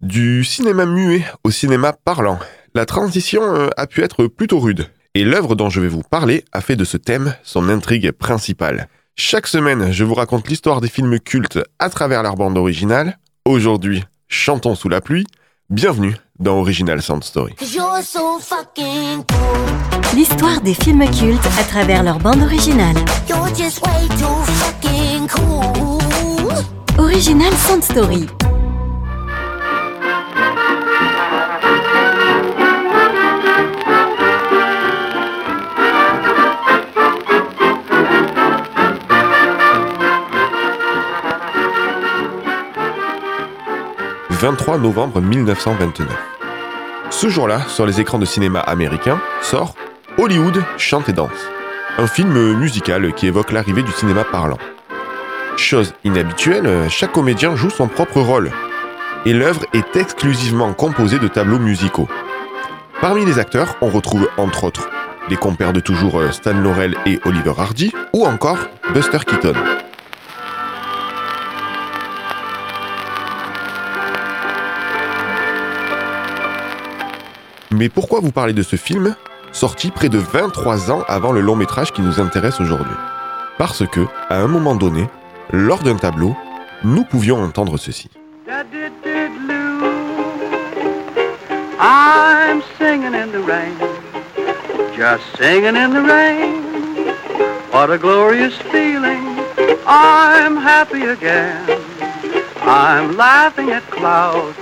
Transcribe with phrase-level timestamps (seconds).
[0.00, 2.38] Du cinéma muet au cinéma parlant,
[2.72, 6.44] la transition euh, a pu être plutôt rude, et l'œuvre dont je vais vous parler
[6.52, 8.88] a fait de ce thème son intrigue principale.
[9.16, 13.18] Chaque semaine, je vous raconte l'histoire des films cultes à travers leur bande originale.
[13.44, 15.26] Aujourd'hui, chantons sous la pluie.
[15.68, 17.56] Bienvenue dans Original Sound Story.
[20.14, 22.96] L'histoire des films cultes à travers leur bande originale.
[26.98, 28.26] Original Sound Story.
[44.40, 46.06] 23 novembre 1929.
[47.10, 49.74] Ce jour-là, sur les écrans de cinéma américains, sort
[50.16, 51.48] Hollywood chante et danse,
[51.98, 54.58] un film musical qui évoque l'arrivée du cinéma parlant.
[55.56, 58.52] Chose inhabituelle, chaque comédien joue son propre rôle,
[59.26, 62.08] et l'œuvre est exclusivement composée de tableaux musicaux.
[63.00, 64.88] Parmi les acteurs, on retrouve entre autres
[65.28, 68.58] les compères de toujours Stan Laurel et Oliver Hardy, ou encore
[68.94, 69.54] Buster Keaton.
[77.70, 79.14] Mais pourquoi vous parler de ce film,
[79.52, 82.96] sorti près de 23 ans avant le long métrage qui nous intéresse aujourd'hui?
[83.58, 85.06] Parce que, à un moment donné,
[85.52, 86.34] lors d'un tableau,
[86.82, 88.08] nous pouvions entendre ceci.
[97.70, 99.38] What a glorious feeling,
[99.86, 101.64] I'm happy again.
[102.62, 104.56] I'm laughing at clouds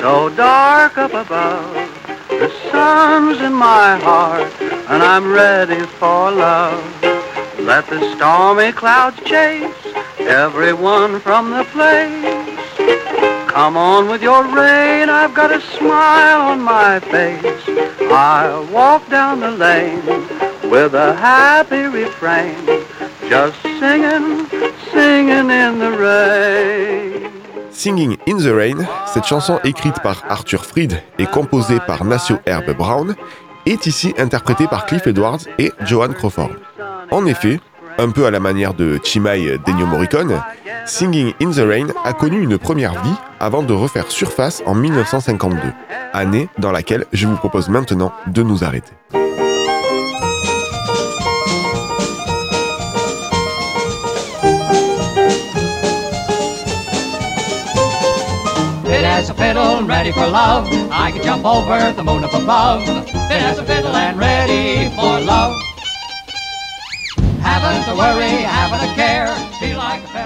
[0.00, 1.85] so dark up above.
[2.38, 6.84] The sun's in my heart, and I'm ready for love.
[7.58, 9.74] Let the stormy clouds chase
[10.18, 12.46] everyone from the place.
[13.48, 17.64] Come on with your rain, I've got a smile on my face.
[18.12, 20.04] I'll walk down the lane
[20.70, 22.66] with a happy refrain,
[23.30, 24.46] just singing,
[24.92, 27.25] singing in the rain.
[27.76, 32.74] Singing in the Rain, cette chanson écrite par Arthur Freed et composée par Nacio Herb
[32.74, 33.14] Brown,
[33.66, 36.52] est ici interprétée par Cliff Edwards et Joan Crawford.
[37.10, 37.60] En effet,
[37.98, 40.40] un peu à la manière de Chimay d'Ennio Morricone,
[40.86, 45.58] Singing in the Rain a connu une première vie avant de refaire surface en 1952,
[46.14, 48.94] année dans laquelle je vous propose maintenant de nous arrêter.
[59.04, 60.68] As a fiddle ready for love.
[60.90, 62.84] I can jump over the moon up above.
[63.28, 65.54] Fit as a fiddle and ready for love.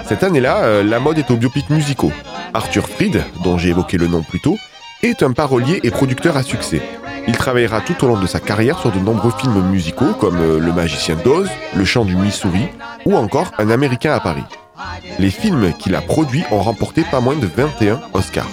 [0.05, 2.11] Cette année-là, euh, la mode est aux biopics musicaux.
[2.53, 4.57] Arthur Fried, dont j'ai évoqué le nom plus tôt,
[5.03, 6.81] est un parolier et producteur à succès.
[7.27, 10.59] Il travaillera tout au long de sa carrière sur de nombreux films musicaux comme euh,
[10.59, 12.67] Le Magicien d'Oz, Le Chant du Missouri
[13.05, 14.43] ou encore Un Américain à Paris.
[15.19, 18.47] Les films qu'il a produits ont remporté pas moins de 21 Oscars.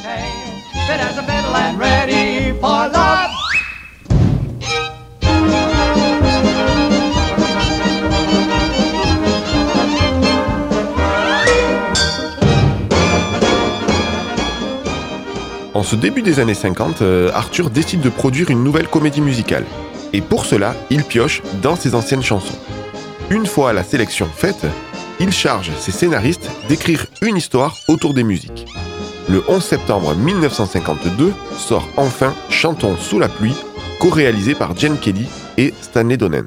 [15.78, 19.65] En ce début des années 50, euh, Arthur décide de produire une nouvelle comédie musicale.
[20.12, 22.59] Et pour cela, il pioche dans ses anciennes chansons.
[23.31, 24.67] Une fois la sélection faite,
[25.21, 28.67] il charge ses scénaristes d'écrire une histoire autour des musiques.
[29.29, 33.55] Le 11 septembre 1952 sort enfin Chantons sous la pluie,
[34.01, 36.47] co-réalisé par Jen Kelly et Stanley Donen.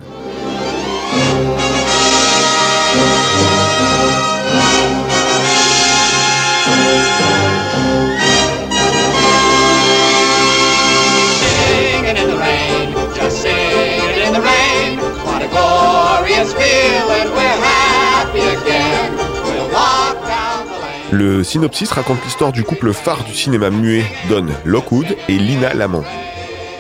[21.12, 26.06] Le synopsis raconte l'histoire du couple phare du cinéma muet Don Lockwood et Lina Lamont.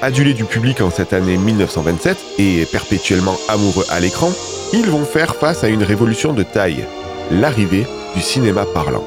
[0.01, 4.31] Adulés du public en cette année 1927 et perpétuellement amoureux à l'écran,
[4.72, 6.86] ils vont faire face à une révolution de taille,
[7.30, 7.86] l'arrivée
[8.16, 9.04] du cinéma parlant.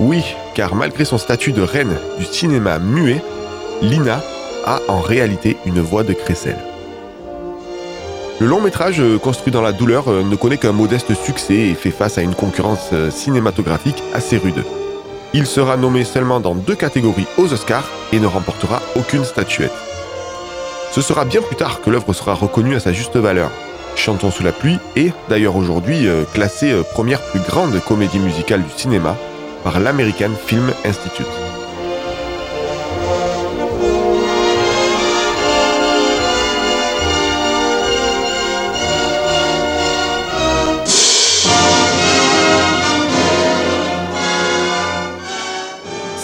[0.00, 0.22] Oui,
[0.54, 3.22] car malgré son statut de reine du cinéma muet,
[3.80, 4.22] Lina
[4.66, 6.62] a en réalité une voix de crécelle.
[8.38, 11.74] Le long métrage, euh, construit dans la douleur, euh, ne connaît qu'un modeste succès et
[11.74, 14.62] fait face à une concurrence euh, cinématographique assez rude.
[15.32, 19.72] Il sera nommé seulement dans deux catégories aux Oscars et ne remportera aucune statuette.
[20.92, 23.50] Ce sera bien plus tard que l'œuvre sera reconnue à sa juste valeur.
[23.96, 29.16] Chantons sous la pluie est, d'ailleurs aujourd'hui, classée première plus grande comédie musicale du cinéma
[29.64, 31.45] par l'American Film Institute.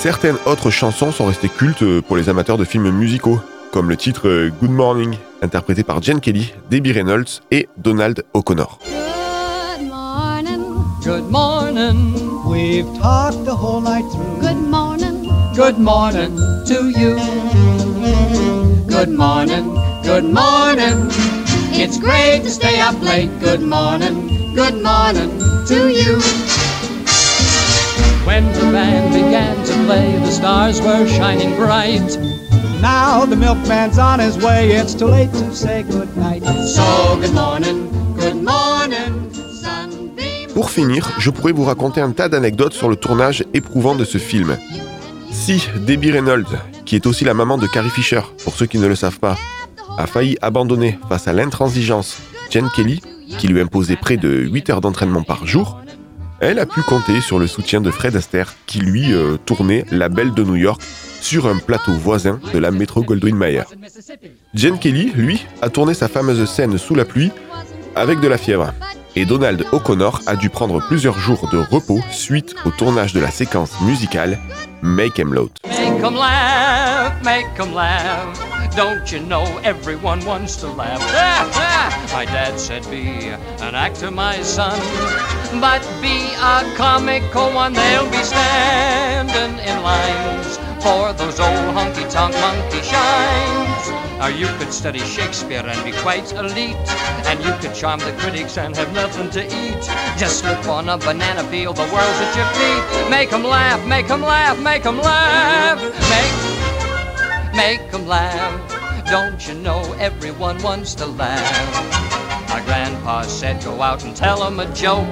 [0.02, 3.38] Certaines autres chansons sont restées cultes pour les amateurs de films musicaux,
[3.70, 8.80] comme le titre Good Morning, interprété par Jen Kelly, Debbie Reynolds et Donald O'Connor.
[8.84, 10.60] Good morning.
[11.04, 12.14] Good morning.
[12.44, 14.40] We've talked the whole night through.
[14.40, 15.30] Good morning.
[15.54, 17.14] Good morning to you.
[18.88, 19.72] Good morning.
[20.02, 21.12] Good morning.
[21.74, 23.30] It's great to stay up late.
[23.38, 24.52] Good morning.
[24.56, 25.38] Good morning
[25.68, 26.61] to you.
[28.24, 32.16] When the band began to play, the stars were shining bright.
[32.80, 36.44] Now the milkman's on his way, it's too late to say good night.
[36.64, 39.28] So good morning, good morning.
[40.54, 44.18] Pour finir, je pourrais vous raconter un tas d'anecdotes sur le tournage éprouvant de ce
[44.18, 44.56] film.
[45.32, 48.86] Si Debbie Reynolds, qui est aussi la maman de Carrie Fisher, pour ceux qui ne
[48.86, 49.36] le savent pas,
[49.98, 52.18] a failli abandonner face à l'intransigeance
[52.50, 53.02] Jen Kelly,
[53.38, 55.81] qui lui imposait près de 8 heures d'entraînement par jour,
[56.42, 60.08] elle a pu compter sur le soutien de Fred Astaire, qui lui euh, tournait La
[60.08, 60.82] Belle de New York
[61.20, 63.62] sur un plateau voisin de la métro Goldwyn Mayer.
[64.52, 67.30] Jen Kelly, lui, a tourné sa fameuse scène sous la pluie
[67.94, 68.74] avec de la fièvre.
[69.14, 73.30] Et Donald O'Connor a dû prendre plusieurs jours de repos suite au tournage de la
[73.30, 74.38] séquence musicale
[74.82, 75.50] Make 'em Load.
[75.68, 78.51] Make 'em laugh, make 'em laugh.
[78.74, 81.00] Don't you know everyone wants to laugh?
[82.12, 84.80] my dad said, Be an actor, my son,
[85.60, 87.74] but be a comical one.
[87.74, 94.02] They'll be standing in lines for those old honky tonk monkey shines.
[94.22, 96.76] Or you could study Shakespeare and be quite elite,
[97.26, 99.82] and you could charm the critics and have nothing to eat.
[100.16, 103.10] Just slip on a banana peel, the world's at your feet.
[103.10, 105.78] Make 'em laugh, make 'em laugh, make 'em laugh.
[106.08, 106.51] Make,
[107.54, 108.52] make 'em laugh.
[109.10, 111.42] Don't you know everyone wants to laugh?
[112.48, 115.06] My grandpa said, go out and tell 'em a joke.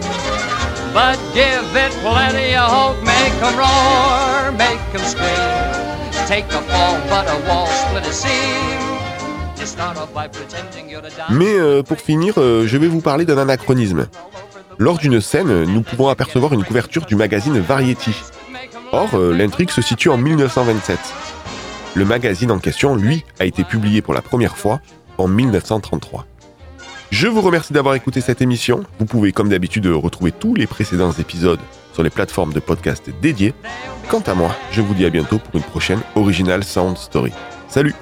[0.93, 3.03] But give it plenty of hope.
[3.03, 6.27] Make 'em roar, make 'em scream.
[6.27, 8.81] Take a fall, but a wall split a seam.
[11.31, 14.07] Mais euh, pour finir, euh, je vais vous parler d'un anachronisme.
[14.79, 18.15] Lors d'une scène, nous pouvons apercevoir une couverture du magazine Variety.
[18.93, 20.99] Or, euh, l'intrigue se situe en 1927.
[21.95, 24.81] Le magazine en question, lui, a été publié pour la première fois
[25.19, 26.25] en 1933.
[27.11, 28.85] Je vous remercie d'avoir écouté cette émission.
[29.01, 31.59] Vous pouvez, comme d'habitude, retrouver tous les précédents épisodes
[31.93, 33.55] sur les plateformes de podcast dédiées.
[34.09, 37.33] Quant à moi, je vous dis à bientôt pour une prochaine Original Sound Story.
[37.69, 37.95] Salut